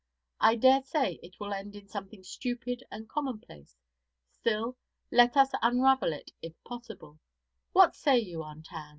I 0.39 0.55
dare 0.55 0.81
say 0.81 1.19
it 1.21 1.39
will 1.39 1.53
end 1.53 1.75
in 1.75 1.87
something 1.87 2.23
stupid 2.23 2.83
and 2.89 3.07
commonplace. 3.07 3.77
Still, 4.31 4.75
let 5.11 5.37
us 5.37 5.51
unravel 5.61 6.11
it 6.11 6.31
if 6.41 6.53
possible. 6.63 7.19
What 7.71 7.93
say 7.95 8.17
you, 8.17 8.41
Aunt 8.41 8.73
Ann?' 8.73 8.89